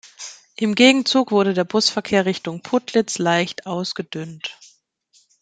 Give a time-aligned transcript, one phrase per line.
[0.55, 4.57] Im Gegenzug wurde der Busverkehr Richtung Putlitz leicht ausgedünnt.